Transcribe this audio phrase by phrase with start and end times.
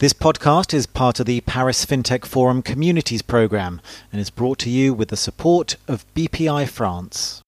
[0.00, 4.70] This podcast is part of the Paris FinTech Forum Communities Programme and is brought to
[4.70, 7.42] you with the support of BPI France.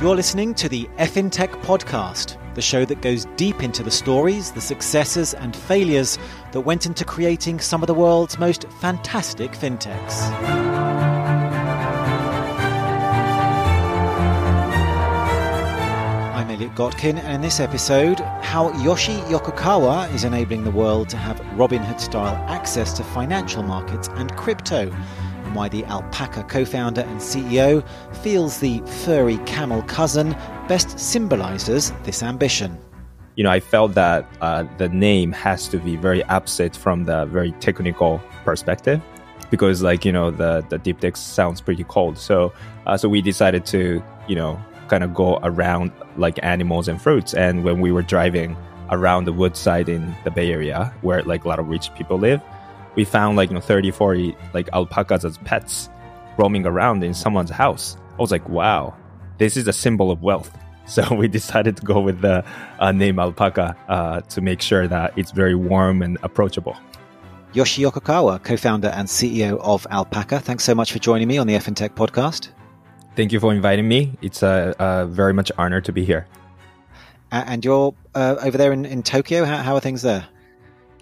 [0.00, 4.62] You're listening to the FinTech Podcast, the show that goes deep into the stories, the
[4.62, 6.18] successes, and failures
[6.52, 10.93] that went into creating some of the world's most fantastic fintechs.
[16.64, 21.38] Elliot Gotkin, and in this episode, how Yoshi Yokokawa is enabling the world to have
[21.58, 27.20] Robinhood style access to financial markets and crypto, and why the Alpaca co founder and
[27.20, 27.86] CEO
[28.22, 30.34] feels the furry camel cousin
[30.66, 32.78] best symbolizes this ambition.
[33.36, 37.26] You know, I felt that uh, the name has to be very opposite from the
[37.26, 39.02] very technical perspective
[39.50, 42.52] because like you know the the deep tech sounds pretty cold so
[42.86, 47.34] uh, so we decided to you know kind of go around like animals and fruits.
[47.34, 48.56] And when we were driving
[48.90, 52.40] around the Woodside in the Bay Area, where like a lot of rich people live,
[52.94, 55.88] we found like you know 30, 40 like alpacas as pets
[56.38, 57.96] roaming around in someone's house.
[58.12, 58.94] I was like, wow,
[59.38, 60.56] this is a symbol of wealth.
[60.86, 62.44] So we decided to go with the
[62.78, 66.76] uh, name alpaca uh, to make sure that it's very warm and approachable.
[67.54, 70.40] Yoshi Yokokawa, co-founder and CEO of Alpaca.
[70.40, 72.48] Thanks so much for joining me on the FinTech podcast.
[73.16, 74.12] Thank you for inviting me.
[74.22, 76.26] It's a, a very much honor to be here.
[77.30, 79.44] And you're uh, over there in, in Tokyo.
[79.44, 80.26] How, how, are things there?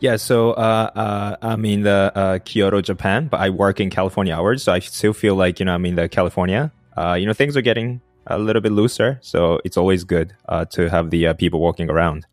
[0.00, 4.34] Yeah, so uh, uh, I'm in the uh, Kyoto, Japan, but I work in California
[4.34, 6.72] hours, so I still feel like you know I'm in the California.
[6.96, 10.64] Uh, you know, things are getting a little bit looser, so it's always good uh,
[10.66, 12.26] to have the people walking around.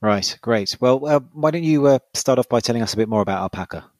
[0.00, 0.76] Right, great.
[0.80, 1.00] Well,
[1.32, 3.90] why don't you start off by telling us a bit more about Alpaca?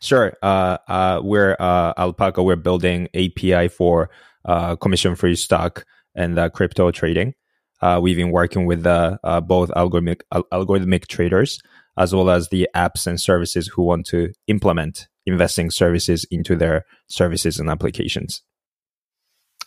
[0.00, 0.34] Sure.
[0.42, 2.42] we're Alpaca.
[2.42, 4.08] We're building API for
[4.46, 7.34] uh, commission-free stock and uh, crypto trading.
[7.82, 11.60] Uh, we've been working with uh, uh, both algorithmic algorithmic traders
[11.98, 16.84] as well as the apps and services who want to implement investing services into their
[17.08, 18.42] services and applications.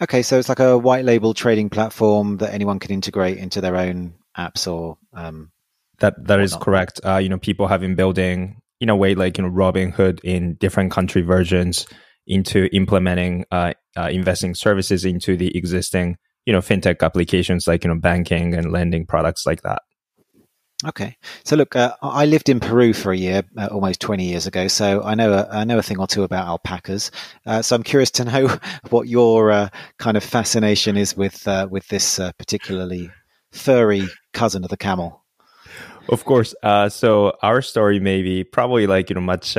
[0.02, 3.76] Okay, so it's like a white label trading platform that anyone can integrate into their
[3.76, 5.52] own apps or um,
[6.00, 7.02] that that is correct.
[7.06, 10.53] Uh, you know, people have been building in a way like you know Robinhood in
[10.56, 11.86] different country versions
[12.26, 17.90] into implementing uh, uh, investing services into the existing you know fintech applications like you
[17.90, 19.82] know banking and lending products like that.
[20.86, 21.18] Okay.
[21.44, 24.68] So look uh, i lived in peru for a year uh, almost 20 years ago.
[24.68, 27.12] So i know a, I know a thing or two about alpacas.
[27.46, 28.58] Uh, so i'm curious to know
[28.90, 33.12] what your uh, kind of fascination is with with this particularly
[33.52, 35.24] furry cousin of the camel.
[36.08, 36.56] Of course.
[36.90, 39.58] So our story may be probably like you know much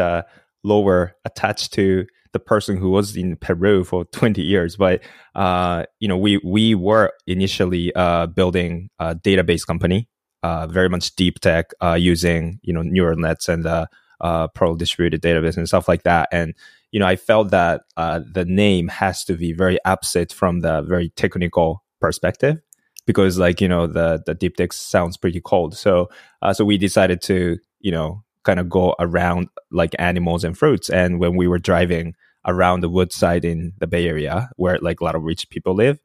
[0.64, 4.76] lower attached to the person who was in Peru for 20 years.
[4.76, 5.02] But
[5.34, 10.08] uh, you know, we we were initially uh, building a database company,
[10.42, 13.86] uh, very much deep tech, uh, using you know neural nets and uh,
[14.20, 16.28] uh, pro distributed database and stuff like that.
[16.32, 16.54] And
[16.92, 21.10] you know, I felt that the name has to be very opposite from the very
[21.10, 22.60] technical perspective
[23.06, 26.08] because like you know the the deep tech sounds pretty cold so
[26.52, 30.88] so we decided to you know kind of go around like animals and fruits.
[30.88, 32.14] And when we were driving
[32.46, 35.98] around the Woodside in the Bay Area, where like a lot of rich people live,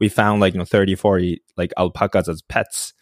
[0.00, 2.92] we found like you know 30, 40 like alpacas as pets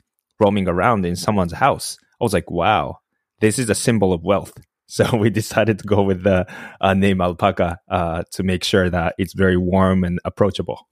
[0.41, 1.99] roaming around in someone's house.
[2.21, 2.99] I was like, wow,
[3.41, 4.53] this is a symbol of wealth.
[4.89, 6.47] So we decided to go with the
[6.81, 10.87] uh, name alpaca uh, to make sure that it's very warm and approachable.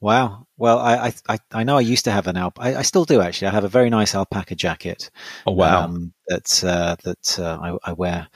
[0.00, 0.46] Wow.
[0.58, 2.60] Well, I, I I know I used to have an alp.
[2.60, 3.48] I, I, still do actually.
[3.48, 5.10] I have a very nice alpaca jacket.
[5.46, 5.84] Oh wow!
[5.84, 8.28] Um, that uh, that uh, I, I, wear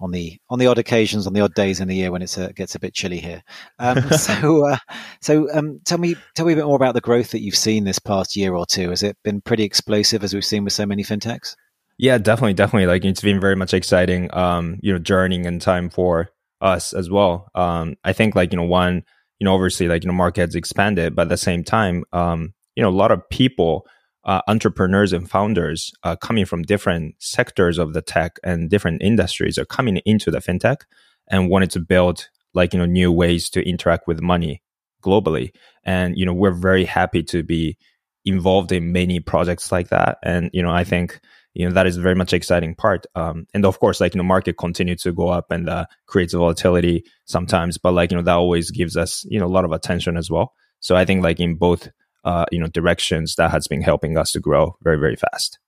[0.00, 2.38] on the on the odd occasions, on the odd days in the year when it
[2.38, 3.42] uh, gets a bit chilly here.
[3.80, 4.76] Um, so uh,
[5.20, 7.82] so um, tell me tell me a bit more about the growth that you've seen
[7.82, 8.90] this past year or two.
[8.90, 11.56] Has it been pretty explosive as we've seen with so many fintechs?
[11.98, 12.86] Yeah, definitely, definitely.
[12.86, 14.32] Like it's been very much exciting.
[14.32, 16.30] Um, you know, journeying in time for
[16.60, 17.48] us as well.
[17.56, 19.04] Um, I think like you know one
[19.38, 22.54] you know, obviously like, you know, market has expanded, but at the same time, um,
[22.74, 23.86] you know, a lot of people,
[24.24, 29.58] uh, entrepreneurs and founders uh, coming from different sectors of the tech and different industries
[29.58, 30.82] are coming into the fintech
[31.28, 34.62] and wanted to build like, you know, new ways to interact with money
[35.02, 35.52] globally.
[35.84, 37.76] And, you know, we're very happy to be
[38.24, 40.18] involved in many projects like that.
[40.22, 41.20] And, you know, I think,
[41.54, 43.06] you know that is very much exciting part.
[43.14, 46.34] Um, and of course like you know market continues to go up and uh, creates
[46.34, 49.72] volatility sometimes but like you know that always gives us you know a lot of
[49.72, 50.52] attention as well.
[50.80, 51.88] So i think like in both
[52.24, 55.58] uh, you know directions that has been helping us to grow very very fast.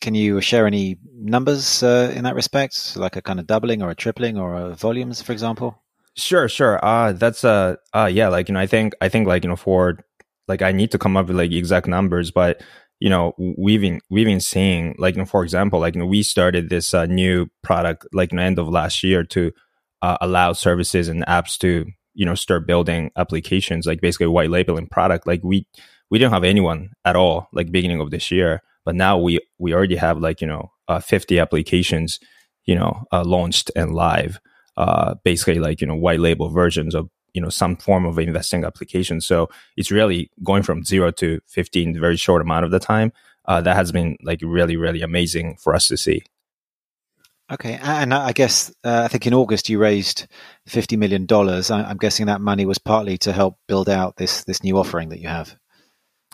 [0.00, 2.96] Can you share any numbers uh, in that respect?
[2.96, 5.82] Like a kind of doubling or a tripling or a volumes for example?
[6.16, 6.84] Sure, sure.
[6.84, 9.56] Uh that's uh uh yeah, like you know, I think I think like you know
[9.56, 9.98] for
[10.48, 12.62] like I need to come up with like exact numbers, but
[13.00, 16.06] you know we've been we've been seeing like you know, for example like you know,
[16.06, 19.52] we started this uh, new product like the end of last year to
[20.02, 24.86] uh, allow services and apps to you know start building applications like basically white labeling
[24.86, 25.26] product.
[25.26, 25.66] Like we
[26.10, 29.72] we didn't have anyone at all like beginning of this year but now we we
[29.72, 32.18] already have like you know uh, 50 applications
[32.64, 34.40] you know uh, launched and live
[34.76, 38.64] uh, basically like you know white label versions of you know some form of investing
[38.64, 39.20] application.
[39.20, 43.12] So it's really going from zero to 15 very short amount of the time.
[43.46, 46.22] Uh, that has been like really really amazing for us to see.
[47.52, 50.28] Okay and i guess uh, i think in august you raised
[50.66, 51.70] 50 million dollars.
[51.70, 55.18] I'm guessing that money was partly to help build out this this new offering that
[55.18, 55.56] you have.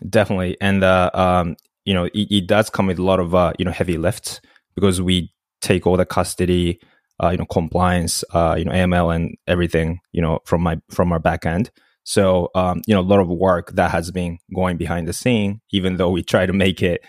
[0.06, 1.56] Definitely and uh, um,
[1.86, 4.42] you know it, it, does come with a lot of uh, you know heavy lifts
[4.74, 5.32] because we
[5.62, 6.80] take all the custody
[7.22, 11.12] uh, you know compliance uh, you know AML and everything you know from my from
[11.12, 11.70] our back end.
[12.04, 15.60] So um, you know a lot of work that has been going behind the scene,
[15.72, 17.02] even though we try to make it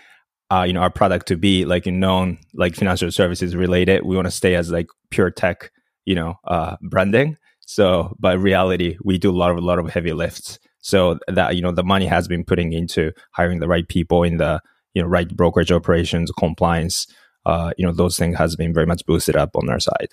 [0.50, 4.04] uh, you know our product to be like known like financial services related.
[4.04, 5.70] We want to stay as like pure tech
[6.04, 7.36] you know uh, branding.
[7.66, 10.58] So by reality, we do a lot of a lot of heavy lifts.
[10.80, 14.38] So that you know the money has been putting into hiring the right people in
[14.38, 14.60] the
[14.94, 17.06] you know right brokerage operations, compliance,
[17.48, 20.08] uh, you know, those things has been very much boosted up on our side.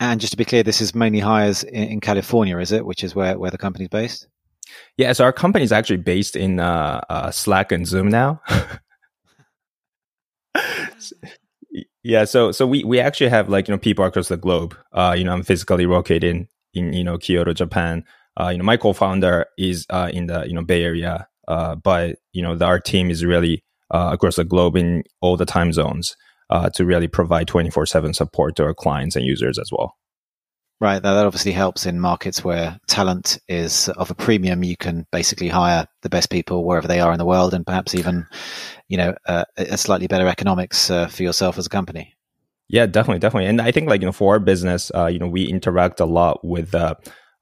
[0.00, 2.86] And just to be clear, this is mainly hires in, in California, is it?
[2.86, 4.26] Which is where, where the company's based?
[4.96, 8.40] Yeah, so our company is actually based in uh, uh, Slack and Zoom now.
[12.02, 14.74] yeah, so so we we actually have like you know people across the globe.
[14.92, 18.02] Uh, you know, I'm physically located in in you know Kyoto, Japan.
[18.40, 22.16] Uh, you know, my co-founder is uh, in the you know Bay Area, uh, but
[22.32, 25.72] you know the, our team is really uh, across the globe in all the time
[25.72, 26.16] zones
[26.50, 29.96] uh, to really provide 24 7 support to our clients and users as well.
[30.78, 31.02] Right.
[31.02, 34.62] Now, That obviously helps in markets where talent is of a premium.
[34.62, 37.94] You can basically hire the best people wherever they are in the world and perhaps
[37.94, 38.26] even,
[38.88, 42.14] you know, uh, a slightly better economics uh, for yourself as a company.
[42.68, 43.48] Yeah, definitely, definitely.
[43.48, 46.04] And I think like, you know, for our business, uh, you know, we interact a
[46.04, 46.94] lot with uh,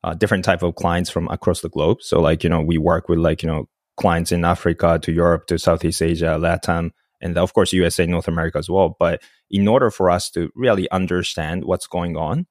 [0.04, 2.02] uh, different type of clients from across the globe.
[2.02, 5.46] So like, you know, we work with like, you know, clients in Africa to Europe
[5.46, 8.96] to Southeast Asia, Latin, and of course USA, North America as well.
[8.98, 12.46] But in order for us to really understand what's going on,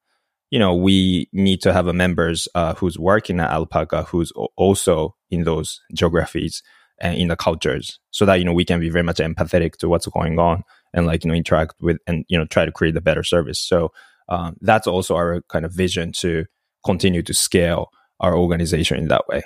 [0.51, 5.15] you know, we need to have a members uh, who's working at Alpaca who's also
[5.31, 6.61] in those geographies
[6.99, 9.89] and in the cultures, so that you know we can be very much empathetic to
[9.89, 10.63] what's going on
[10.93, 13.59] and like you know interact with and you know try to create a better service.
[13.59, 13.91] So
[14.29, 16.45] um, that's also our kind of vision to
[16.85, 17.89] continue to scale
[18.19, 19.41] our organization in that way.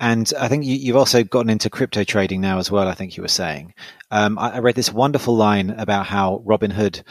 [0.00, 2.88] And I think you, have also gotten into crypto trading now as well.
[2.88, 3.74] I think you were saying.
[4.10, 7.02] Um, I, I, read this wonderful line about how Robinhood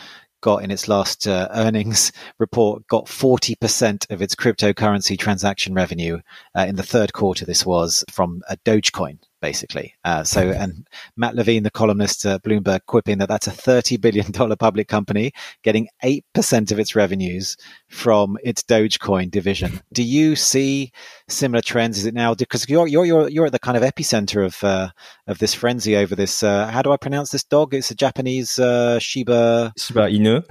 [0.42, 6.20] got in its last uh, earnings report got 40% of its cryptocurrency transaction revenue
[6.58, 7.46] uh, in the third quarter.
[7.46, 9.94] This was from a Dogecoin basically.
[10.04, 14.32] Uh, so, and Matt Levine, the columnist at Bloomberg, quipping that that's a $30 billion
[14.58, 15.32] public company
[15.64, 17.58] getting 8% of its revenues
[17.90, 19.82] from its Dogecoin division.
[19.94, 20.92] Do you see
[21.28, 21.98] similar trends?
[21.98, 24.90] Is it now, because you're, you're, you're, you're at the kind of epicenter of, uh,
[25.28, 27.74] of this frenzy over this, uh, how do I pronounce this dog?
[27.74, 29.74] It's a Japanese, uh, Shiba.
[29.78, 30.44] Shiba Inu.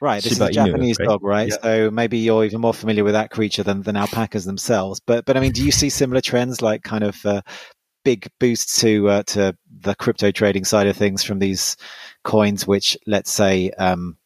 [0.00, 1.08] Right, this Shiba is a Japanese Inu, right?
[1.08, 1.48] dog, right?
[1.48, 1.56] Yeah.
[1.62, 5.00] So maybe you're even more familiar with that creature than, than alpacas themselves.
[5.00, 7.40] But but I mean, do you see similar trends like kind of uh,
[8.06, 11.76] big boost to uh, to the crypto trading side of things from these
[12.22, 14.16] coins, which let's say um,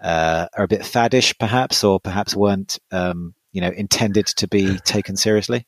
[0.00, 4.78] uh, are a bit faddish, perhaps, or perhaps weren't um, you know intended to be
[4.84, 5.66] taken seriously.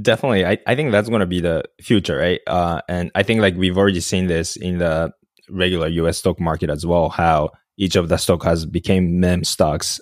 [0.00, 2.40] Definitely, I, I think that's going to be the future, right?
[2.46, 5.12] Uh, and I think like we've already seen this in the
[5.50, 6.18] regular U.S.
[6.18, 7.08] stock market as well.
[7.08, 10.00] How each of the stock has became meme stocks,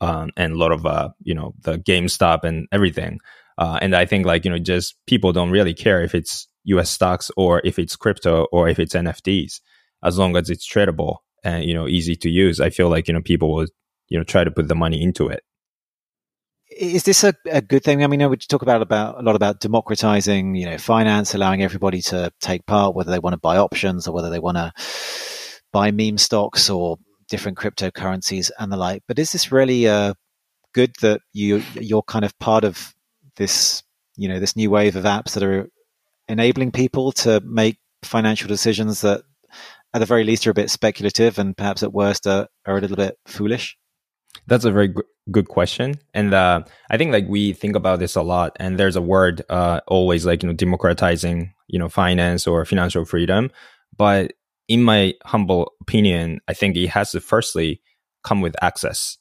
[0.00, 3.20] um, and a lot of uh, you know the GameStop and everything.
[3.58, 6.90] Uh, and I think like, you know, just people don't really care if it's US
[6.90, 9.60] stocks or if it's crypto or if it's NFTs,
[10.04, 12.60] as long as it's tradable and, you know, easy to use.
[12.60, 13.66] I feel like, you know, people will,
[14.08, 15.42] you know, try to put the money into it.
[16.76, 18.02] Is this a, a good thing?
[18.02, 22.02] I mean, we talk about, about a lot about democratizing, you know, finance, allowing everybody
[22.02, 24.72] to take part, whether they want to buy options or whether they want to
[25.72, 26.98] buy meme stocks or
[27.28, 29.02] different cryptocurrencies and the like.
[29.06, 30.14] But is this really uh,
[30.72, 32.95] good that you you're kind of part of
[33.36, 33.82] this
[34.16, 35.68] you know this new wave of apps that are
[36.28, 39.22] enabling people to make financial decisions that
[39.94, 42.80] at the very least are a bit speculative and perhaps at worst are, are a
[42.80, 43.76] little bit foolish?
[44.46, 44.94] That's a very
[45.30, 45.94] good question.
[46.14, 49.42] And uh, i think like we think about this a lot and there's a word
[49.48, 53.50] uh, always like you know democratizing you know finance or financial freedom.
[53.96, 54.32] But
[54.68, 57.80] in my humble opinion i think it has to firstly
[58.26, 59.16] come with access.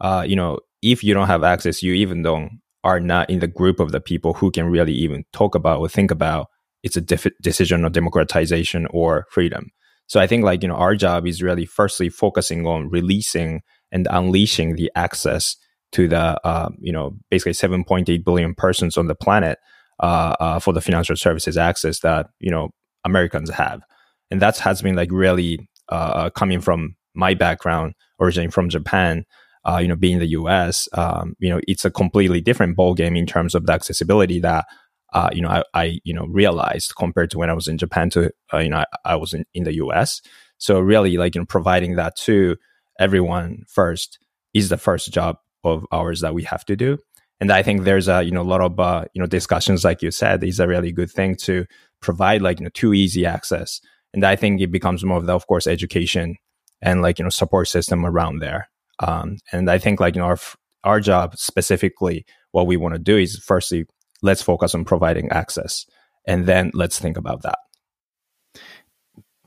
[0.00, 3.46] Uh, you know, if you don't have access, you even don't are not in the
[3.46, 6.48] group of the people who can really even talk about or think about
[6.82, 9.70] it's a def- decision of democratization or freedom.
[10.06, 14.08] So I think like you know our job is really firstly focusing on releasing and
[14.10, 15.56] unleashing the access
[15.92, 19.58] to the uh, you know basically 7.8 billion persons on the planet
[20.00, 22.70] uh, uh, for the financial services access that you know
[23.04, 23.82] Americans have,
[24.30, 29.24] and that has been like really uh, coming from my background, originating from Japan.
[29.64, 33.26] Uh, you know, being the U.S., um, you know, it's a completely different ballgame in
[33.26, 34.66] terms of the accessibility that
[35.12, 38.10] uh, you know, I, I, you know, realized compared to when I was in Japan
[38.10, 40.22] to, uh, you know, I, I was in, in the US.
[40.58, 42.56] So really like, you know, providing that to
[42.98, 44.18] everyone first
[44.54, 46.98] is the first job of ours that we have to do.
[47.40, 50.00] And I think there's a, you know, a lot of, uh, you know, discussions, like
[50.00, 51.66] you said, is a really good thing to
[52.00, 53.80] provide like, you know, too easy access.
[54.14, 56.36] And I think it becomes more of the, of course, education
[56.80, 58.68] and like, you know, support system around there.
[59.02, 60.38] Um, and I think like, you know, our,
[60.84, 63.86] our job specifically, what we want to do is firstly
[64.22, 65.86] let's focus on providing access
[66.26, 67.58] and then let's think about that.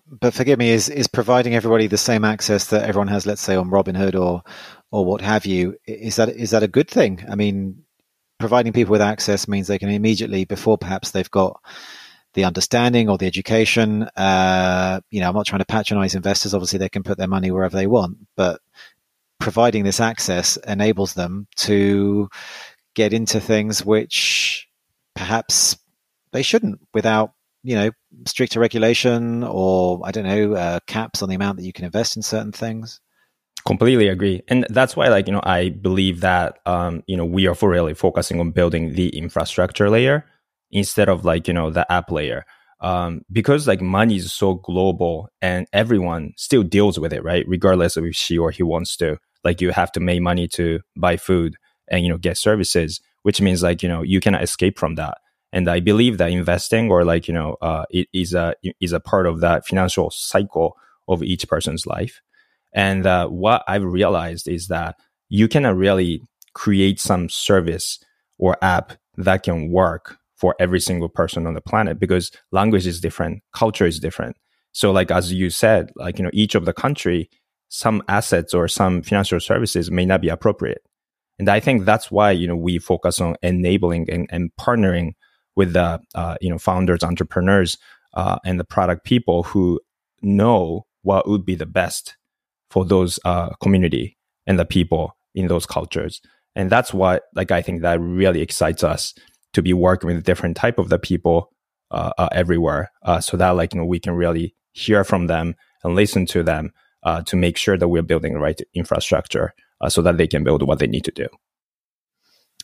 [0.07, 3.55] But forgive me is is providing everybody the same access that everyone has let's say
[3.55, 4.43] on robinhood or
[4.91, 7.25] or what have you is that is that a good thing?
[7.29, 7.83] I mean
[8.37, 11.59] providing people with access means they can immediately before perhaps they've got
[12.33, 16.77] the understanding or the education uh, you know i'm not trying to patronize investors obviously
[16.77, 18.59] they can put their money wherever they want but
[19.45, 22.27] providing this access enables them to
[22.95, 24.67] get into things which
[25.13, 25.77] perhaps
[26.31, 27.91] they shouldn't without you know
[28.25, 32.17] stricter regulation or i don't know uh, caps on the amount that you can invest
[32.17, 32.99] in certain things.
[33.67, 34.41] Completely agree.
[34.47, 37.69] And that's why like you know i believe that um you know we are for
[37.69, 40.25] really focusing on building the infrastructure layer
[40.71, 42.45] instead of like you know the app layer.
[42.81, 47.45] Um because like money is so global and everyone still deals with it right?
[47.47, 50.79] Regardless of if she or he wants to like you have to make money to
[50.97, 51.55] buy food
[51.87, 55.17] and you know get services which means like you know you cannot escape from that.
[55.51, 58.99] And i believe that investing or like you know uh, it is a is a
[58.99, 62.21] part of that financial cycle of each person's life.
[62.73, 64.95] And uh, what i've realized is that
[65.29, 66.21] you cannot really
[66.53, 67.99] create some service
[68.37, 73.01] or app that can work for every single person on the planet because language is
[73.01, 74.35] different culture is different.
[74.71, 77.29] So like as you said like you know each of the country
[77.75, 80.81] some assets or some financial services may not be appropriate
[81.37, 85.13] and I think that's why, you know, we focus on enabling and, and partnering
[85.55, 87.77] with the, uh, you know, founders, entrepreneurs,
[88.13, 89.79] uh, and the product people who
[90.21, 92.15] know what would be the best
[92.69, 94.17] for those uh, community
[94.47, 96.21] and the people in those cultures.
[96.55, 99.13] And that's what, like, I think that really excites us
[99.53, 101.51] to be working with different type of the people
[101.91, 105.55] uh, uh, everywhere, uh, so that like you know we can really hear from them
[105.83, 106.71] and listen to them
[107.25, 110.63] to make sure that we're building the right infrastructure uh, so that they can build
[110.63, 111.27] what they need to do.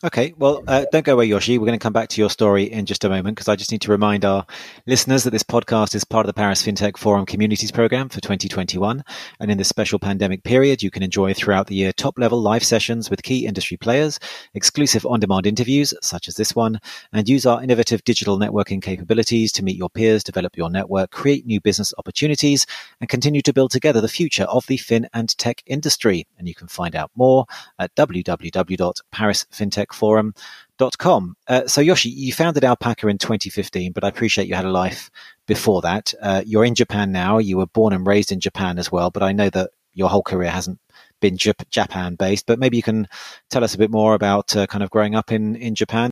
[0.03, 1.59] Okay, well, uh, don't go away, Yoshi.
[1.59, 3.71] We're going to come back to your story in just a moment because I just
[3.71, 4.47] need to remind our
[4.87, 9.03] listeners that this podcast is part of the Paris FinTech Forum Communities Program for 2021.
[9.39, 12.63] And in this special pandemic period, you can enjoy throughout the year top level live
[12.63, 14.17] sessions with key industry players,
[14.55, 16.79] exclusive on demand interviews such as this one,
[17.13, 21.45] and use our innovative digital networking capabilities to meet your peers, develop your network, create
[21.45, 22.65] new business opportunities,
[23.01, 26.25] and continue to build together the future of the fin and tech industry.
[26.39, 27.45] And you can find out more
[27.77, 31.35] at www.parisfintech forum.com.
[31.47, 35.11] Uh, so, Yoshi, you founded Alpaca in 2015, but I appreciate you had a life
[35.47, 36.13] before that.
[36.21, 37.37] Uh, you're in Japan now.
[37.37, 40.23] You were born and raised in Japan as well, but I know that your whole
[40.23, 40.79] career hasn't
[41.19, 42.45] been Jap- Japan based.
[42.45, 43.07] But maybe you can
[43.49, 46.11] tell us a bit more about uh, kind of growing up in, in Japan.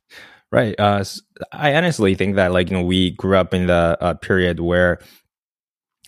[0.52, 0.74] Right.
[0.78, 1.04] Uh,
[1.52, 5.00] I honestly think that, like, you know, we grew up in the uh, period where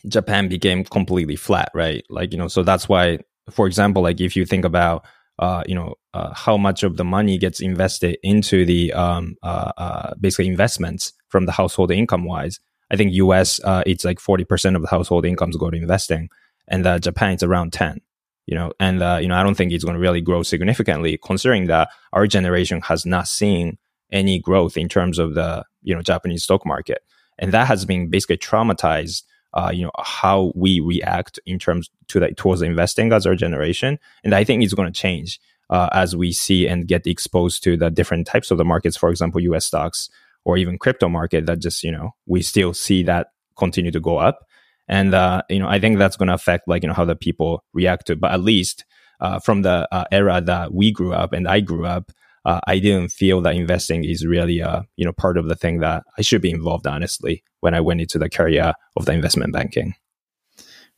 [0.09, 2.05] Japan became completely flat, right?
[2.11, 5.05] Like, you know, so that's why, for example, like if you think about
[5.39, 9.73] uh, you know, uh, how much of the money gets invested into the um, uh,
[9.77, 12.61] uh basically investments from the household income wise.
[12.91, 16.29] I think US uh, it's like forty percent of the household incomes go to investing,
[16.69, 18.01] and Japan it's around ten.
[18.47, 21.67] You know, and you know I don't think it's going to really grow significantly, considering
[21.69, 23.79] that our generation has not seen
[24.11, 27.03] any growth in terms of the you know Japanese stock market,
[27.39, 29.23] and that has been basically traumatized
[29.55, 33.99] uh, you know how we react in terms to that towards investing as our generation.
[34.25, 35.41] And i think it's going to change
[35.71, 39.11] uh, as we see and get exposed to the different types of the markets for
[39.11, 40.11] example us stocks
[40.45, 44.17] or even crypto market that just you know we still see that continue to go
[44.19, 44.47] up.
[44.89, 47.17] And uh, you know i think that's going to affect like you know how the
[47.17, 48.85] people react to but at least
[49.21, 52.11] uh, from the uh, era that we grew up and i grew up
[52.45, 55.81] uh, I didn't feel that investing is really, a you know, part of the thing
[55.81, 56.87] that I should be involved.
[56.87, 59.95] Honestly, when I went into the career of the investment banking.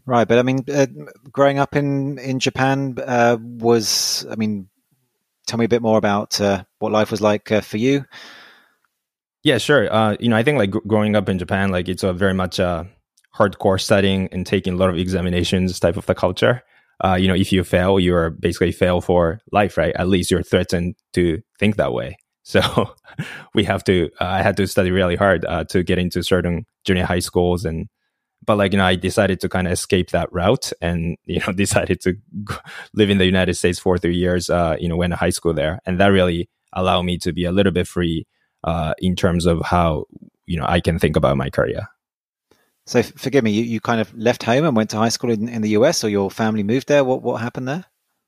[0.07, 0.87] Right, but I mean, uh,
[1.33, 4.69] growing up in in Japan uh, was, I mean,
[5.47, 8.05] tell me a bit more about uh, what life was like uh, for you.
[9.43, 9.93] Yeah, sure.
[9.93, 12.59] Uh, you know, I think like growing up in Japan, like it's a very much
[12.59, 12.89] a
[13.37, 16.63] hardcore studying and taking a lot of examinations type of the culture.
[17.03, 19.95] Uh, you know, if you fail, you're basically fail for life, right?
[19.97, 22.17] At least you're threatened to think that way.
[22.47, 22.61] So
[23.55, 24.11] we have to.
[24.21, 27.65] Uh, I had to study really hard uh, to get into certain junior high schools,
[27.65, 27.89] and
[28.45, 31.53] but like you know, I decided to kind of escape that route, and you know,
[31.57, 32.17] decided to
[32.93, 34.51] live in the United States for three years.
[34.51, 37.47] Uh, you know, went to high school there, and that really allowed me to be
[37.47, 38.27] a little bit free
[38.65, 40.05] uh, in terms of how
[40.45, 41.89] you know I can think about my career.
[42.87, 45.49] So forgive me, you, you kind of left home and went to high school in,
[45.49, 47.05] in the US, or your family moved there.
[47.05, 47.87] What what happened there?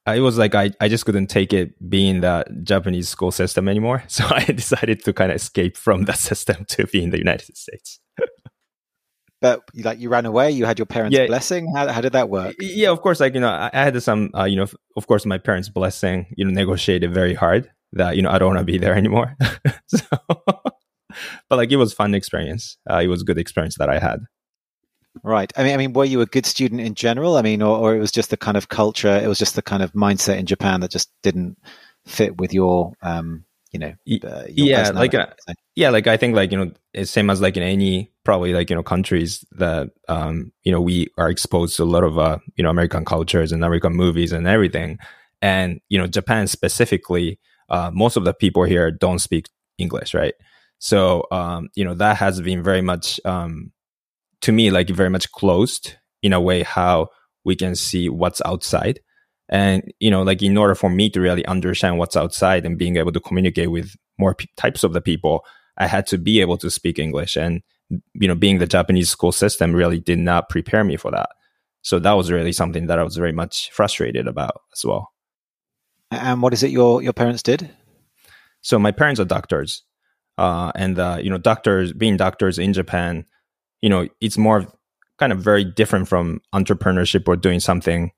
[0.08, 3.68] Uh, it was like I, I just couldn't take it being the Japanese school system
[3.68, 4.04] anymore.
[4.08, 7.56] So I decided to kind of escape from that system to be in the United
[7.56, 8.00] States.
[9.42, 11.26] but like you ran away, you had your parents' yeah.
[11.26, 11.72] blessing.
[11.74, 12.56] How, how did that work?
[12.58, 13.20] Yeah, of course.
[13.20, 16.26] Like you know, I, I had some, uh, you know, of course, my parents' blessing.
[16.36, 19.36] You know, negotiated very hard that you know I don't want to be there anymore.
[19.88, 19.98] so,
[20.34, 22.78] but like it was fun experience.
[22.88, 24.20] Uh, it was good experience that I had.
[25.26, 25.52] Right.
[25.56, 27.36] I mean, I mean, were you a good student in general?
[27.36, 29.62] I mean, or, or it was just the kind of culture, it was just the
[29.62, 31.58] kind of mindset in Japan that just didn't
[32.04, 33.92] fit with your, um, you know,
[34.22, 35.26] uh, yeah, like, uh,
[35.74, 38.70] yeah, like I think like, you know, it's same as like in any probably like,
[38.70, 42.38] you know, countries that, um, you know, we are exposed to a lot of, uh,
[42.54, 44.96] you know, American cultures and American movies and everything.
[45.42, 50.34] And, you know, Japan specifically, uh, most of the people here don't speak English, right?
[50.78, 53.72] So, um, you know, that has been very much, um,
[54.42, 57.08] to me like very much closed in a way how
[57.44, 59.00] we can see what's outside.
[59.48, 62.96] And you know like in order for me to really understand what's outside and being
[62.96, 65.44] able to communicate with more p- types of the people
[65.78, 67.36] i had to be able to speak english.
[67.36, 67.62] And
[68.14, 71.28] you know being the japanese school system really did not prepare me for that.
[71.82, 75.12] So that was really something that i was very much frustrated about as well.
[76.10, 77.70] And what is it your your parents did?
[78.62, 79.84] So my parents are doctors.
[80.38, 83.24] Uh, and uh, you know doctors being doctors in japan
[83.80, 84.66] you know, it's more
[85.18, 88.12] kind of very different from entrepreneurship or doing something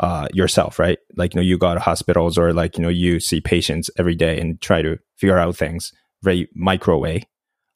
[0.00, 0.98] uh, yourself, right?
[1.16, 4.14] Like, you know, you go to hospitals or like, you know, you see patients every
[4.14, 5.92] day and try to figure out things
[6.22, 7.24] very micro way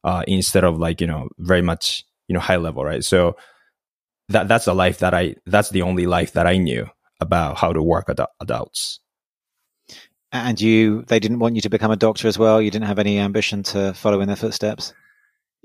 [0.04, 3.04] uh, instead of like, you know, very much, you know, high level, right?
[3.04, 3.36] So
[4.30, 6.88] that that's the life that I, that's the only life that I knew
[7.20, 9.00] about how to work with adults.
[10.32, 12.60] And you, they didn't want you to become a doctor as well.
[12.60, 14.92] You didn't have any ambition to follow in their footsteps.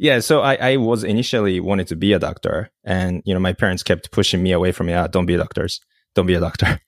[0.01, 3.51] Yeah, so I, I was initially wanted to be a doctor, and you know my
[3.51, 4.93] parents kept pushing me away from me.
[4.93, 5.67] Ah, don't be a doctor.
[6.15, 6.79] Don't be a doctor.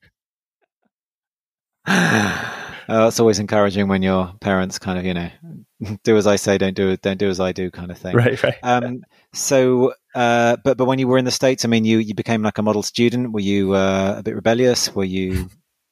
[2.89, 5.30] Uh, it's always encouraging when your parents kind of you know
[6.04, 8.13] do as I say, don't do don't do as I do kind of thing.
[8.13, 8.56] Right, right.
[8.63, 12.13] Um, so, uh, but but when you were in the states, I mean, you you
[12.13, 13.32] became like a model student.
[13.32, 14.93] Were you uh, a bit rebellious?
[14.93, 15.50] Were you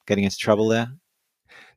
[0.07, 0.89] getting into trouble there?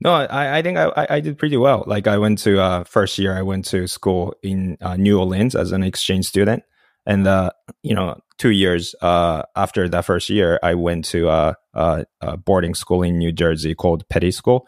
[0.00, 1.84] No, I, I think I, I did pretty well.
[1.86, 5.54] Like I went to uh, first year, I went to school in uh, New Orleans
[5.54, 6.62] as an exchange student,
[7.06, 7.50] and uh,
[7.82, 12.36] you know, two years uh, after that first year, I went to uh, uh, a
[12.36, 14.66] boarding school in New Jersey called Peddie School.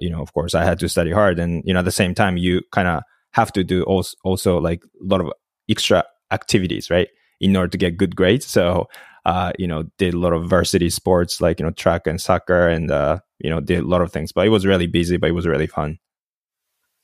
[0.00, 2.14] you know, of course, I had to study hard, and you know, at the same
[2.14, 5.32] time, you kind of have to do also, also like a lot of
[5.68, 7.08] extra activities, right,
[7.40, 8.46] in order to get good grades.
[8.46, 8.88] So
[9.28, 12.66] uh, you know, did a lot of varsity sports like, you know, track and soccer
[12.66, 15.30] and, uh, you know, did a lot of things, but it was really busy, but
[15.30, 15.98] it was really fun.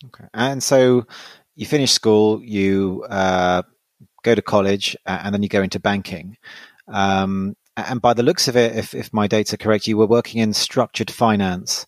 [0.07, 0.25] Okay.
[0.35, 1.07] And so
[1.55, 3.63] you finish school, you, uh,
[4.23, 6.37] go to college and then you go into banking.
[6.89, 10.07] Um, and by the looks of it, if, if my dates are correct, you were
[10.07, 11.87] working in structured finance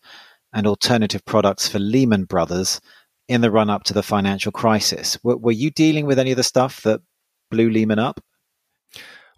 [0.53, 2.81] and alternative products for Lehman Brothers
[3.29, 5.19] in the run up to the financial crisis.
[5.23, 7.01] Were, were you dealing with any of the stuff that
[7.51, 8.21] blew Lehman up?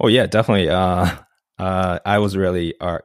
[0.01, 0.71] Oh yeah, definitely.
[0.71, 1.17] Uh,
[1.59, 2.99] uh, I was really uh,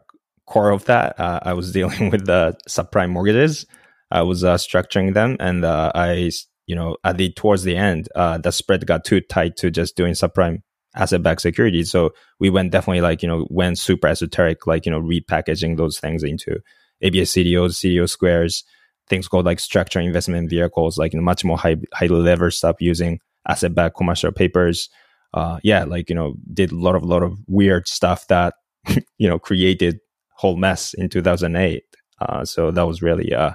[0.45, 1.19] core of that.
[1.19, 3.65] Uh, I was dealing with the subprime mortgages.
[4.11, 6.31] I was uh, structuring them, and uh, I,
[6.67, 10.13] you know, at the towards the end, the spread got too tight to just doing
[10.13, 10.61] subprime
[10.95, 11.89] asset-backed securities.
[11.89, 15.99] So we went definitely like you know went super esoteric, like you know repackaging those
[15.99, 16.59] things into
[17.01, 18.63] ABS CDOs, CDO squares,
[19.09, 22.75] things called like structured investment vehicles, like you know, much more high highly leveraged stuff
[22.79, 24.89] using asset-backed commercial papers
[25.33, 28.53] uh, yeah, like you know, did a lot of lot of weird stuff that
[29.17, 29.99] you know created
[30.43, 31.83] whole mess in 2008.
[32.21, 33.51] Uh, so that was really, uh,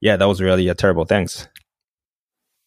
[0.00, 1.48] yeah, that was really a terrible things.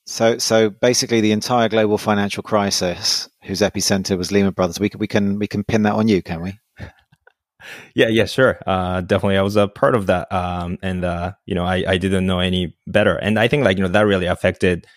[0.06, 5.00] So, so basically, the entire global financial crisis, whose epicenter was Lehman Brothers, we can
[5.00, 6.54] we can we can pin that on you, can we?
[7.96, 8.60] yeah, yeah, sure.
[8.66, 11.98] Uh, definitely, I was a part of that, um, and uh, you know, I I
[11.98, 14.88] didn't know any better, and I think like you know that really affected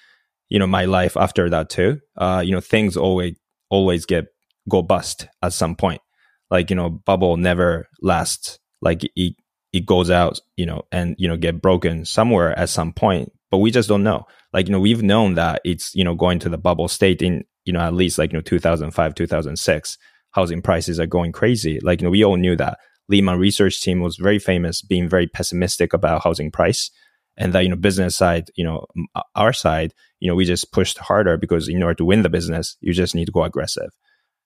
[0.50, 3.34] you know my life after that too uh you know things always
[3.70, 4.26] always get
[4.68, 6.02] go bust at some point
[6.50, 9.34] like you know bubble never lasts like it
[9.72, 13.58] it goes out you know and you know get broken somewhere at some point but
[13.58, 16.48] we just don't know like you know we've known that it's you know going to
[16.48, 19.98] the bubble state in you know at least like you know 2005 2006
[20.32, 24.00] housing prices are going crazy like you know we all knew that lehman research team
[24.00, 26.90] was very famous being very pessimistic about housing price
[27.36, 28.86] and that you know business side you know
[29.34, 32.76] our side you know we just pushed harder because in order to win the business
[32.80, 33.90] you just need to go aggressive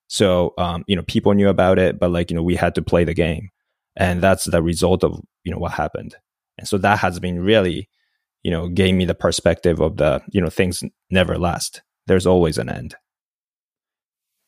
[0.08, 2.82] so um, you know people knew about it but like you know we had to
[2.82, 3.50] play the game.
[3.96, 6.16] And that's the result of you know what happened.
[6.58, 7.88] And so that has been really
[8.42, 11.82] you know gave me the perspective of the you know things never last.
[12.06, 12.96] There's always an end.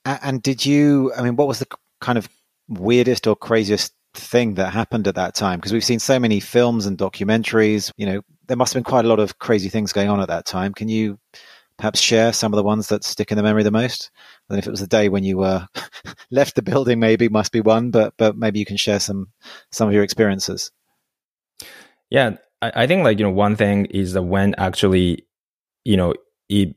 [0.05, 1.69] And did you i mean what was the
[2.01, 2.29] kind of
[2.69, 5.59] weirdest or craziest thing that happened at that time?
[5.59, 9.05] Because we've seen so many films and documentaries you know there must have been quite
[9.05, 10.73] a lot of crazy things going on at that time.
[10.73, 11.19] Can you
[11.79, 14.11] perhaps share some of the ones that stick in the memory the most
[14.49, 15.67] and if it was the day when you uh,
[16.31, 19.29] left the building maybe must be one but but maybe you can share some
[19.71, 20.71] some of your experiences.
[22.11, 25.27] Yeah i, I think like you know one thing is that when actually
[25.85, 26.15] you know
[26.49, 26.75] it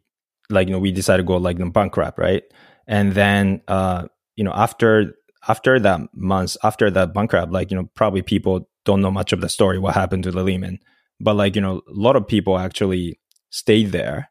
[0.49, 2.43] like you know we decided to go like the bankrupt right?
[2.87, 5.13] And then uh you know after
[5.47, 9.41] after that months after that bankrupt like you know probably people don't know much of
[9.41, 10.79] the story what happened to the lehman.
[11.19, 13.19] But like you know a lot of people actually
[13.51, 14.29] stayed there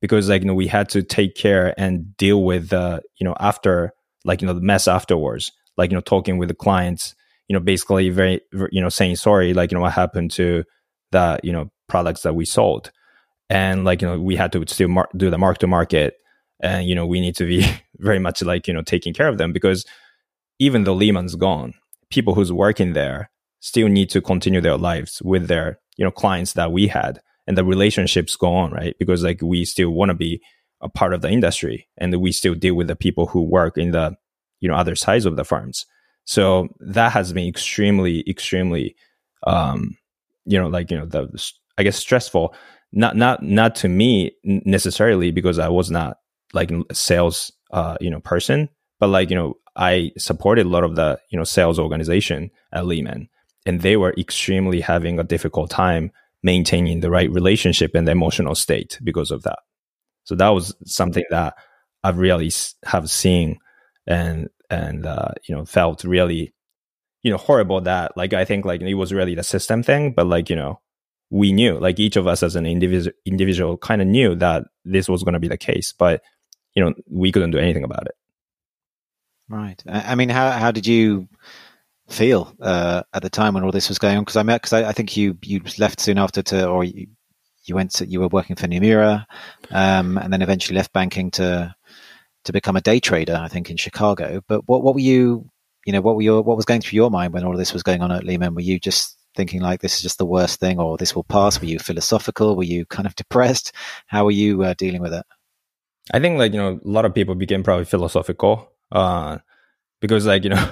[0.00, 3.34] because like you know we had to take care and deal with uh you know
[3.40, 3.92] after
[4.24, 7.14] like you know the mess afterwards like you know talking with the clients
[7.48, 10.64] you know basically very you know saying sorry like you know what happened to
[11.12, 12.90] the you know products that we sold
[13.48, 16.14] and like you know we had to still mar- do the mark to market
[16.60, 17.64] and you know we need to be
[17.98, 19.84] very much like you know taking care of them because
[20.58, 21.74] even though lehman's gone
[22.10, 23.30] people who's working there
[23.60, 27.56] still need to continue their lives with their you know clients that we had and
[27.56, 28.96] the relationships go on right?
[28.98, 30.40] Because like we still want to be
[30.80, 33.92] a part of the industry and we still deal with the people who work in
[33.92, 34.14] the
[34.60, 35.86] you know other sides of the firms
[36.24, 38.94] so that has been extremely extremely
[39.46, 39.96] um
[40.44, 41.28] you know like you know the
[41.78, 42.54] i guess stressful.
[42.92, 46.18] Not not not to me necessarily because i was not
[46.52, 48.68] like a sales uh you know person
[49.00, 52.86] but like you know i supported a lot of the you know sales organization at
[52.86, 53.28] lehman
[53.66, 56.12] and they were extremely having a difficult time
[56.46, 59.58] maintaining the right relationship and the emotional state because of that.
[60.24, 61.54] So that was something that
[62.04, 62.50] I've really
[62.84, 63.58] have seen
[64.06, 66.54] and and uh, you know felt really
[67.22, 70.26] you know horrible that like I think like it was really the system thing, but
[70.26, 70.80] like you know
[71.30, 75.08] we knew like each of us as an individual individual kind of knew that this
[75.08, 76.22] was going to be the case, but
[76.74, 78.14] you know we couldn't do anything about it.
[79.48, 79.80] Right.
[79.88, 81.28] I mean, how how did you
[82.08, 84.22] feel uh, at the time when all this was going on?
[84.22, 87.08] Because I met because I, I, think you you left soon after to or you,
[87.64, 89.26] you went to you were working for Nomura,
[89.70, 91.74] um, and then eventually left banking to
[92.44, 93.38] to become a day trader.
[93.40, 94.42] I think in Chicago.
[94.46, 95.50] But what what were you
[95.84, 97.72] you know what were your what was going through your mind when all of this
[97.72, 98.54] was going on at Lehman?
[98.54, 101.60] Were you just thinking like this is just the worst thing or this will pass?
[101.60, 102.56] Were you philosophical?
[102.56, 103.72] Were you kind of depressed?
[104.06, 105.24] How were you uh, dealing with it?
[106.12, 109.38] I think like you know a lot of people became probably philosophical uh,
[110.00, 110.70] because like you know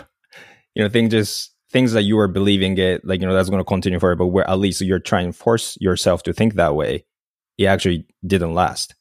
[0.74, 3.60] you know, things just things that you are believing it, like, you know, that's going
[3.60, 6.76] to continue forever, but where at least you're trying to force yourself to think that
[6.76, 7.04] way,
[7.58, 8.94] it actually didn't last.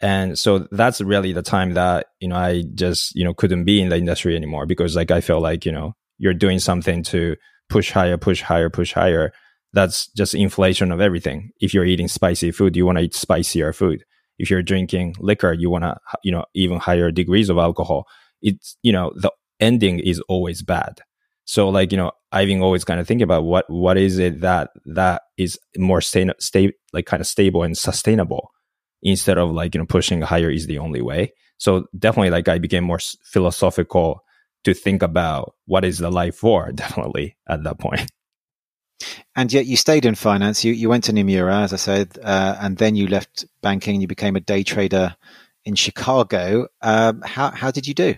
[0.00, 3.80] And so that's really the time that, you know, I just, you know, couldn't be
[3.80, 7.36] in the industry anymore because like I felt like, you know, you're doing something to
[7.68, 9.32] push higher, push higher, push higher.
[9.72, 11.50] That's just inflation of everything.
[11.60, 14.04] If you're eating spicy food, you want to eat spicier food.
[14.38, 18.06] If you're drinking liquor, you want to, you know, even higher degrees of alcohol.
[18.42, 21.00] It's, you know, the ending is always bad.
[21.44, 24.40] So like, you know, I've been always kind of thinking about what, what is it
[24.40, 28.50] that, that is more stay, stay, like kind of stable and sustainable
[29.02, 31.32] instead of like, you know, pushing higher is the only way.
[31.58, 34.22] So definitely like I became more philosophical
[34.64, 38.10] to think about what is the life for definitely at that point.
[39.36, 40.64] And yet you stayed in finance.
[40.64, 43.96] You, you went to Nomura, as I said, uh, and then you left banking.
[43.96, 45.14] And You became a day trader
[45.64, 46.68] in Chicago.
[46.80, 48.16] Um, how, how did you do?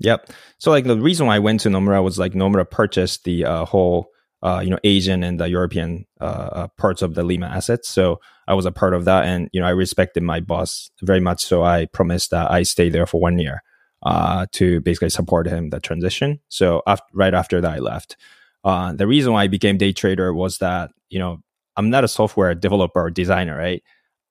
[0.00, 0.30] Yep.
[0.58, 3.64] So like the reason why I went to Nomura was like Nomura purchased the uh,
[3.64, 4.08] whole
[4.42, 7.88] uh, you know Asian and the European uh, uh, parts of the Lehman assets.
[7.88, 11.20] So I was a part of that, and you know I respected my boss very
[11.20, 11.44] much.
[11.44, 13.62] So I promised that I stay there for one year
[14.04, 16.40] uh, to basically support him the transition.
[16.48, 18.16] So after, right after that, I left.
[18.64, 21.38] Uh, the reason why I became day trader was that you know
[21.76, 23.82] I'm not a software developer or designer, right?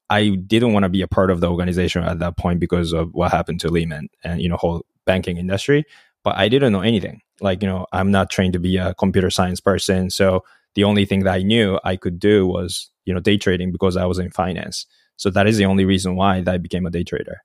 [0.10, 3.10] I didn't want to be a part of the organization at that point because of
[3.12, 5.86] what happened to Lehman and you know whole banking industry,
[6.24, 7.22] but I didn't know anything.
[7.42, 10.12] Like, you know, I'm not trained to be a computer science person.
[10.12, 10.44] So
[10.76, 13.98] the only thing that I knew I could do was, you know, day trading because
[13.98, 14.86] I was in finance.
[15.16, 17.42] So that is the only reason why I became a day trader.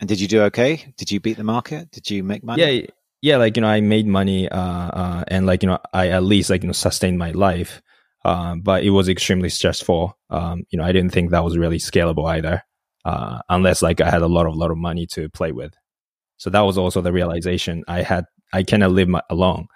[0.00, 0.92] And did you do okay?
[0.98, 1.90] Did you beat the market?
[1.92, 2.62] Did you make money?
[2.62, 2.86] Yeah,
[3.22, 6.24] yeah, like you know, I made money, uh, uh, and like you know, I at
[6.24, 7.80] least like you know sustained my life.
[8.24, 10.16] Um, but it was extremely stressful.
[10.28, 12.62] Um, you know, I didn't think that was really scalable either,
[13.04, 15.72] uh, unless like I had a lot of lot of money to play with.
[16.42, 18.24] So that was also the realization I had.
[18.52, 19.68] I cannot live my, alone.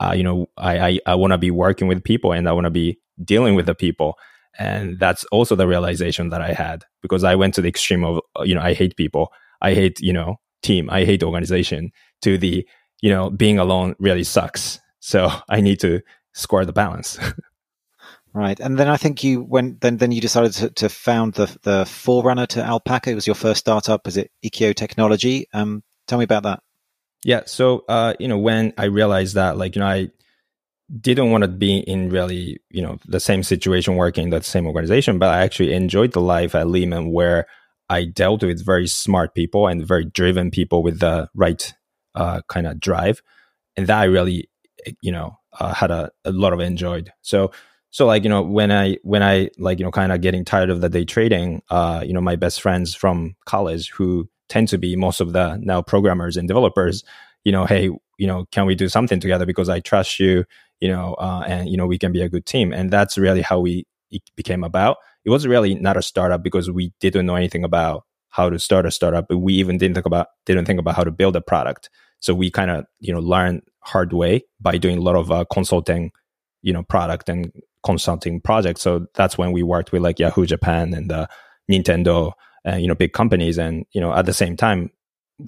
[0.00, 2.64] Uh, you know, I I, I want to be working with people, and I want
[2.64, 4.14] to be dealing with the people,
[4.58, 8.20] and that's also the realization that I had because I went to the extreme of
[8.42, 11.90] you know I hate people, I hate you know team, I hate organization.
[12.22, 12.66] To the
[13.02, 14.80] you know being alone really sucks.
[15.00, 16.00] So I need to
[16.32, 17.18] score the balance.
[18.36, 19.80] Right, and then I think you went.
[19.80, 23.10] Then, then you decided to, to found the the forerunner to Alpaca.
[23.10, 24.08] It was your first startup.
[24.08, 25.46] Is it Ikio Technology?
[25.52, 26.62] Um, tell me about that.
[27.24, 30.10] Yeah, so uh, you know, when I realized that, like, you know, I
[31.00, 34.66] didn't want to be in really, you know, the same situation working in that same
[34.66, 37.46] organization, but I actually enjoyed the life at Lehman where
[37.88, 41.72] I dealt with very smart people and very driven people with the right
[42.14, 43.22] uh, kind of drive,
[43.76, 44.50] and that I really,
[45.00, 47.12] you know, uh, had a, a lot of enjoyed.
[47.22, 47.52] So
[47.94, 50.68] so like you know when i when i like you know kind of getting tired
[50.68, 54.78] of the day trading uh you know my best friends from college who tend to
[54.78, 57.02] be most of the now programmers and developers
[57.44, 59.46] you know hey you know can we do something together?
[59.46, 60.44] Because i trust you
[60.80, 62.72] you know uh, and you know we can be a good team.
[62.72, 63.86] And that's really how we
[64.36, 64.98] became about.
[65.24, 68.86] It was really not a startup because we didn't know anything about how to start
[68.86, 69.26] a startup.
[69.28, 71.90] But we even didn't think about didn't think about how to build a product.
[72.20, 75.44] So we kind of you know learned hard way by doing a lot of uh,
[75.52, 76.12] consulting
[76.62, 77.52] you know product and
[77.84, 78.82] consulting projects.
[78.82, 81.26] So that's when we worked with like Yahoo Japan and uh,
[81.70, 82.32] Nintendo,
[82.64, 83.58] and you know, big companies.
[83.58, 84.90] And you know, at the same time,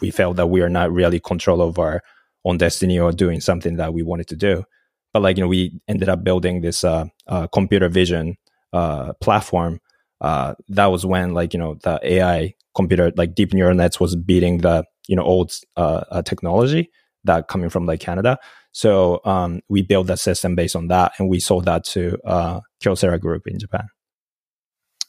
[0.01, 2.03] we felt that we are not really control of our
[2.45, 4.65] own destiny or doing something that we wanted to do.
[5.13, 8.37] But like you know, we ended up building this uh, uh, computer vision
[8.73, 9.81] uh, platform.
[10.21, 14.15] Uh, that was when like you know the AI computer like deep neural nets was
[14.17, 16.91] beating the you know old uh, uh, technology
[17.25, 18.39] that coming from like Canada.
[18.73, 22.61] So um, we built that system based on that, and we sold that to uh,
[22.83, 23.89] Kyocera Group in Japan.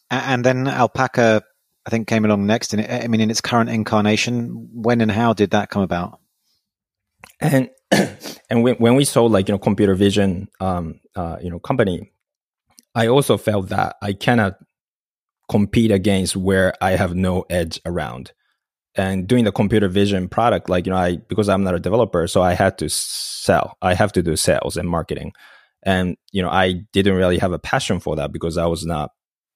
[0.09, 1.43] And then Alpaca,
[1.87, 2.73] I think, came along next.
[2.73, 6.19] And I mean, in its current incarnation, when and how did that come about?
[7.39, 7.69] And
[8.49, 12.11] and when, when we sold like you know computer vision, um, uh, you know company,
[12.93, 14.57] I also felt that I cannot
[15.49, 18.33] compete against where I have no edge around
[18.97, 22.27] and doing the computer vision product like you know i because i'm not a developer
[22.27, 25.31] so i had to sell i have to do sales and marketing
[25.83, 29.11] and you know i didn't really have a passion for that because i was not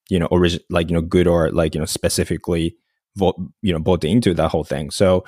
[0.08, 2.76] you know origin like you know good or like you know specifically
[3.16, 4.90] vote you know bought into that whole thing.
[4.90, 5.24] So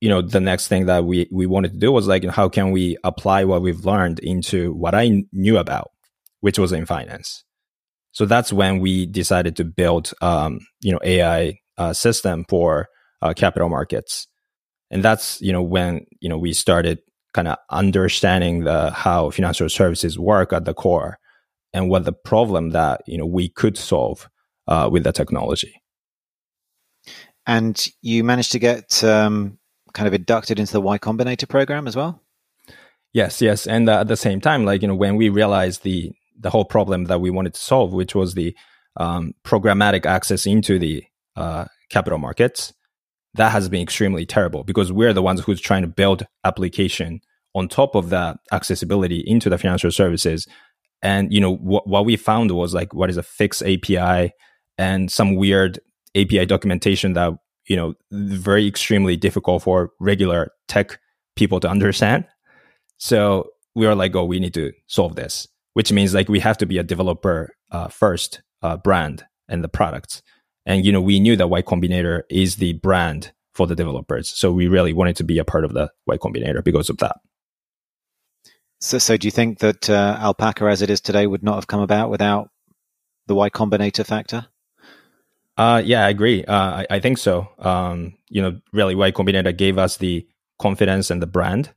[0.00, 2.34] you know the next thing that we we wanted to do was like you know,
[2.34, 5.92] how can we apply what we've learned into what i knew about
[6.40, 7.42] which was in finance.
[8.12, 12.88] So that's when we decided to build um, you know ai uh, system for
[13.22, 14.28] uh, capital markets.
[14.90, 16.98] And that's, you know, when, you know, we started
[17.32, 21.18] kind of understanding the how financial services work at the core
[21.74, 24.30] and what the problem that, you know, we could solve
[24.68, 25.82] uh, with the technology.
[27.46, 29.58] And you managed to get um,
[29.92, 32.22] kind of inducted into the Y Combinator program as well?
[33.12, 33.66] Yes, yes.
[33.66, 36.64] And uh, at the same time, like, you know, when we realized the, the whole
[36.64, 38.56] problem that we wanted to solve, which was the
[38.96, 41.04] um, programmatic access into the
[41.36, 42.72] uh, capital markets,
[43.34, 47.20] that has been extremely terrible because we're the ones who's trying to build application
[47.54, 50.46] on top of that accessibility into the financial services.
[51.04, 54.32] And you know what, what we found was like what is a FIX API
[54.76, 55.78] and some weird
[56.16, 57.34] API documentation that
[57.68, 60.98] you know very extremely difficult for regular tech
[61.36, 62.24] people to understand.
[62.98, 66.58] So we are like, oh, we need to solve this, which means like we have
[66.58, 70.22] to be a developer uh, first uh, brand and the products.
[70.66, 74.30] And, you know, we knew that Y Combinator is the brand for the developers.
[74.30, 77.16] So we really wanted to be a part of the Y Combinator because of that.
[78.84, 81.66] So, so do you think that uh, Alpaca as it is today would not have
[81.66, 82.50] come about without
[83.26, 84.46] the Y Combinator factor?
[85.56, 86.44] Uh, yeah, I agree.
[86.44, 87.48] Uh, I, I, think so.
[87.58, 90.26] Um, you know, really, Y Combinator gave us the
[90.58, 91.72] confidence and the brand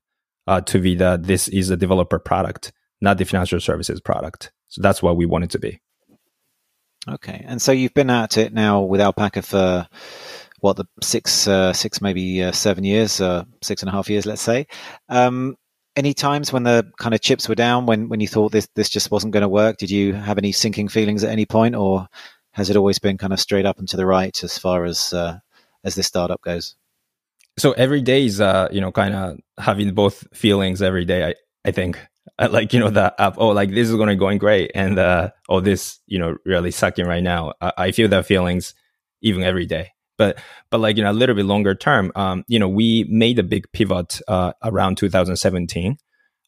[0.47, 4.51] uh, to be that this is a developer product, not the financial services product.
[4.67, 5.79] So that's what we wanted to be.
[7.07, 9.87] Okay, and so you've been at it now with Alpaca for
[10.59, 14.25] what the six, uh, six maybe uh, seven years, uh, six and a half years,
[14.25, 14.67] let's say.
[15.07, 15.55] Um,
[15.97, 18.87] any times when the kind of chips were down, when when you thought this this
[18.87, 22.07] just wasn't going to work, did you have any sinking feelings at any point, or
[22.51, 25.11] has it always been kind of straight up and to the right as far as
[25.11, 25.39] uh,
[25.83, 26.75] as this startup goes?
[27.57, 31.25] So every day is uh, you know kind of having both feelings every day.
[31.25, 31.33] I
[31.65, 31.99] I think
[32.39, 35.59] like you know the oh like this is going to going great and uh oh
[35.59, 38.75] this you know really sucking right now I, I, feel that feelings
[39.21, 42.59] even every day But but like you know a little bit longer term, um, you
[42.59, 45.97] know, we made a big pivot uh, around 2017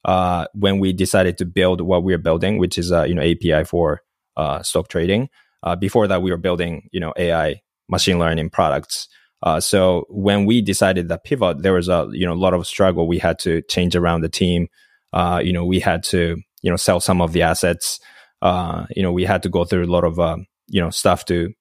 [0.05, 3.63] uh, when we decided to build what we're building, which is uh, you know API
[3.63, 4.01] for
[4.37, 5.29] uh, stock trading.
[5.61, 9.07] Uh, before that, we were building you know AI machine learning products.
[9.41, 12.65] Uh, so when we decided that pivot, there was a you know a lot of
[12.67, 13.07] struggle.
[13.07, 14.67] We had to change around the team.
[15.13, 17.99] You know, we had to you know sell some of the assets.
[18.41, 21.53] You know, we had to go through a lot of uh, you know stuff to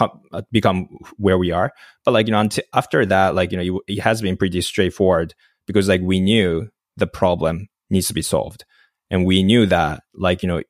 [0.00, 1.72] uh, become where we are.
[2.04, 5.34] But like you know, until, after that, like you know, it has been pretty straightforward
[5.66, 8.64] because like we knew the problem needs to be solved,
[9.10, 10.62] and we knew that like you know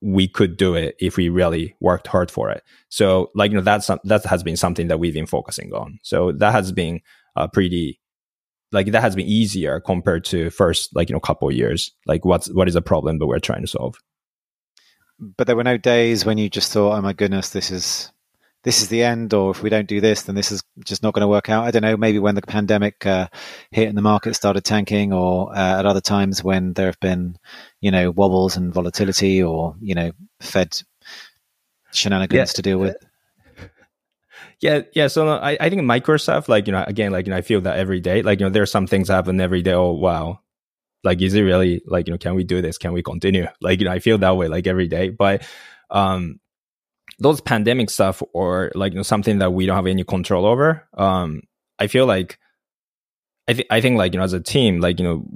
[0.00, 2.62] we could do it if we really worked hard for it.
[2.88, 5.98] So like, you know, that's, that has been something that we've been focusing on.
[6.02, 7.00] So that has been
[7.34, 8.00] uh, pretty,
[8.70, 11.90] like that has been easier compared to first, like, you know, couple years.
[12.06, 13.96] Like what's, what is the problem that we're trying to solve?
[15.18, 18.12] But there were no days when you just thought, oh my goodness, this is,
[18.64, 21.14] this is the end, or if we don't do this, then this is just not
[21.14, 21.64] going to work out.
[21.64, 21.96] I don't know.
[21.96, 23.28] Maybe when the pandemic uh,
[23.70, 27.38] hit and the market started tanking, or uh, at other times when there have been,
[27.80, 30.80] you know, wobbles and volatility, or you know, Fed
[31.92, 32.52] shenanigans yeah.
[32.52, 32.96] to deal with.
[34.60, 35.06] Yeah, yeah.
[35.06, 37.78] So I, I think Microsoft, like you know, again, like you know, I feel that
[37.78, 38.22] every day.
[38.22, 39.72] Like you know, there are some things happen every day.
[39.72, 40.40] Oh wow,
[41.04, 42.76] like is it really like you know, can we do this?
[42.76, 43.46] Can we continue?
[43.60, 45.10] Like you know, I feel that way like every day.
[45.10, 45.46] But
[45.90, 46.40] um,
[47.18, 50.86] those pandemic stuff or like you know something that we don't have any control over
[50.96, 51.40] um
[51.78, 52.38] i feel like
[53.48, 55.26] i think i think like you know as a team like you know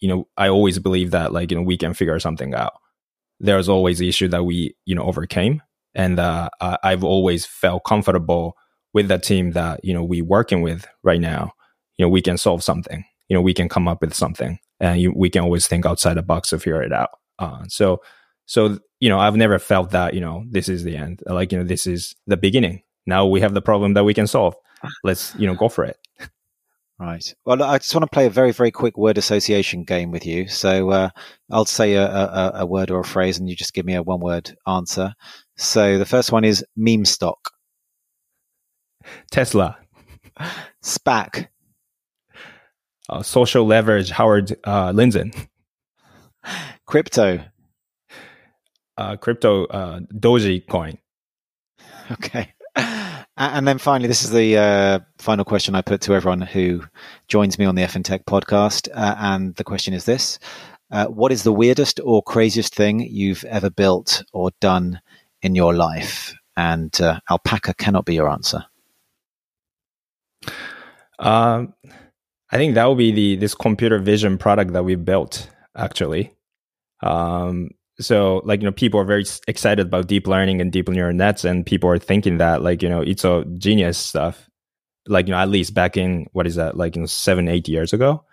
[0.00, 2.74] you know i always believe that like you know we can figure something out.
[3.40, 5.62] There's always the issue that we you know overcame
[5.94, 8.56] and uh i've always felt comfortable
[8.92, 11.52] with the team that you know we working with right now.
[11.96, 13.04] You know we can solve something.
[13.28, 16.14] You know we can come up with something and you, we can always think outside
[16.14, 17.10] the box to figure it out.
[17.38, 18.00] Uh, so
[18.46, 21.22] so, you know, I've never felt that, you know, this is the end.
[21.26, 22.82] Like, you know, this is the beginning.
[23.06, 24.54] Now we have the problem that we can solve.
[25.04, 25.96] Let's, you know, go for it.
[26.98, 27.34] Right.
[27.44, 30.46] Well, I just want to play a very, very quick word association game with you.
[30.46, 31.10] So uh,
[31.50, 34.02] I'll say a, a, a, word or a phrase, and you just give me a
[34.04, 35.12] one-word answer.
[35.56, 37.50] So the first one is meme stock.
[39.32, 39.78] Tesla.
[40.84, 41.48] SPAC.
[43.08, 44.10] Uh, social leverage.
[44.10, 45.34] Howard uh, Lindzen.
[46.86, 47.42] Crypto
[48.96, 50.98] uh, crypto uh, Dogecoin.
[52.10, 52.52] Okay.
[53.36, 56.82] And then finally, this is the uh, final question I put to everyone who
[57.28, 58.88] joins me on the FinTech podcast.
[58.94, 60.38] Uh, and the question is this
[60.90, 65.00] uh, What is the weirdest or craziest thing you've ever built or done
[65.40, 66.34] in your life?
[66.56, 68.64] And uh, alpaca cannot be your answer.
[71.18, 71.72] Um,
[72.50, 76.34] I think that would be the this computer vision product that we built actually.
[77.02, 81.12] Um, so like you know people are very excited about deep learning and deep neural
[81.12, 84.48] nets and people are thinking that like you know it's a genius stuff.
[85.06, 87.68] Like you know at least back in what is that like you know seven eight
[87.68, 88.24] years ago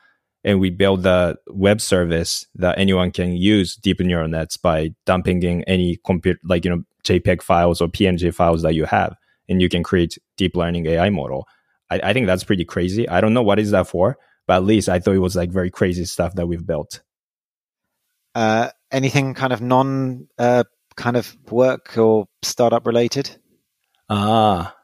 [0.44, 5.44] and we build the web service that anyone can use deep neural nets by dumping
[5.44, 9.16] in any computer like you know jpeg files or png files that you have
[9.50, 11.48] and you can create deep learning ai model.
[11.90, 13.10] I, I think that's pretty crazy.
[13.10, 14.18] I don't know what is that for
[14.48, 17.02] but at least i thought it was like very crazy stuff that we've built.
[18.36, 20.64] Uh, anything kind of non uh,
[20.96, 23.38] kind of work or startup related?
[24.10, 24.76] Ah,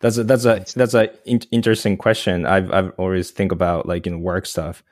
[0.00, 2.46] that's a that's a that's a in- interesting question.
[2.46, 4.82] I've I've always think about like you know work stuff,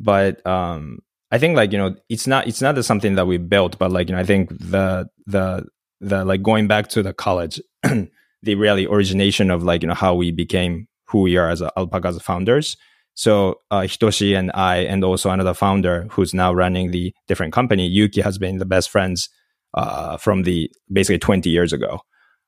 [0.00, 3.78] but um, I think like you know it's not it's not something that we built,
[3.78, 5.66] but like you know I think the the
[6.00, 10.14] the like going back to the college, the really origination of like you know how
[10.14, 12.76] we became who we are as alpaca's founders
[13.16, 17.86] so uh, Hitoshi and I, and also another founder who's now running the different company,
[17.86, 19.30] Yuki, has been the best friends
[19.72, 22.00] uh, from the basically 20 years ago,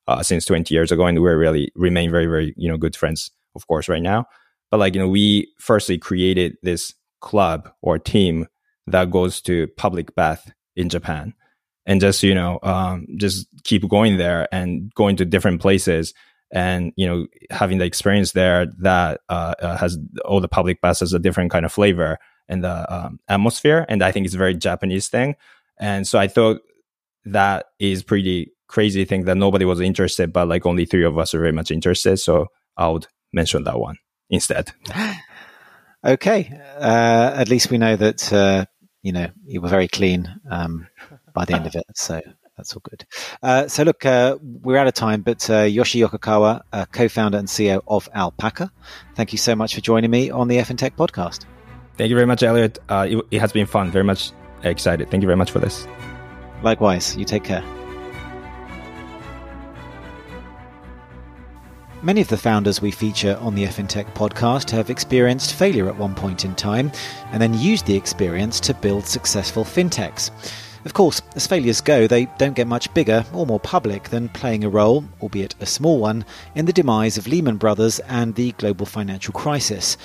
[0.07, 3.31] uh, since 20 years ago, and we really remain very, very you know good friends,
[3.55, 4.25] of course, right now.
[4.69, 8.45] But like you know, we firstly created this club or team
[8.85, 11.33] that goes to public bath in Japan,
[11.87, 16.13] and just you know, um, just keep going there and going to different places
[16.51, 20.99] and you know having the experience there that uh, uh, has all the public bus
[21.01, 22.17] has a different kind of flavor
[22.47, 25.35] and the um, atmosphere and i think it's a very japanese thing.
[25.81, 26.61] And so i thought
[27.25, 31.33] that is pretty crazy thing that nobody was interested but like only three of us
[31.33, 32.47] are very much interested so
[32.77, 33.97] i would mention that one
[34.29, 34.71] instead.
[36.01, 36.49] Okay
[36.79, 38.63] uh, at least we know that uh,
[39.03, 40.87] you know you were very clean um,
[41.33, 42.21] by the end of it so
[42.59, 43.05] that's all good.
[43.41, 47.37] Uh, so, look, uh, we're out of time, but uh, Yoshi Yokokawa, uh, co founder
[47.37, 48.69] and CEO of Alpaca,
[49.15, 51.45] thank you so much for joining me on the FinTech podcast.
[51.95, 52.77] Thank you very much, Elliot.
[52.89, 53.91] Uh, it, it has been fun.
[53.91, 54.31] Very much
[54.63, 55.09] excited.
[55.09, 55.87] Thank you very much for this.
[56.61, 57.15] Likewise.
[57.15, 57.63] You take care.
[62.01, 66.15] Many of the founders we feature on the FinTech podcast have experienced failure at one
[66.15, 66.91] point in time
[67.31, 70.31] and then used the experience to build successful fintechs.
[70.89, 74.63] Of course, as failures go, they don't get much bigger or more public than playing
[74.63, 76.25] a role, albeit a small one,
[76.55, 79.97] in the demise of Lehman Brothers and the global financial crisis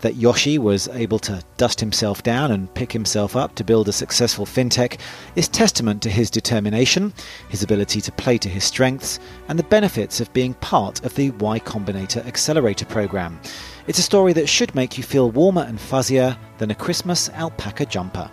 [0.00, 3.92] that Yoshi was able to dust himself down and pick himself up to build a
[3.92, 4.98] successful fintech
[5.36, 7.12] is testament to his determination,
[7.48, 11.30] his ability to play to his strengths, and the benefits of being part of the
[11.30, 13.40] Y Combinator Accelerator program.
[13.86, 17.86] It's a story that should make you feel warmer and fuzzier than a Christmas alpaca
[17.86, 18.28] jumper.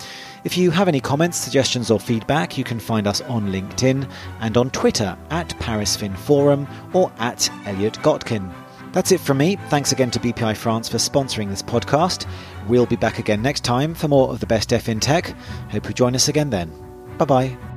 [0.44, 4.12] If you have any comments, suggestions, or feedback, you can find us on LinkedIn
[4.42, 8.52] and on Twitter at ParisFinForum or at Elliot Gotkin.
[8.94, 9.58] That's it from me.
[9.70, 12.28] Thanks again to BPI France for sponsoring this podcast.
[12.68, 15.36] We'll be back again next time for more of the best F in tech.
[15.72, 16.72] Hope you join us again then.
[17.18, 17.73] Bye bye.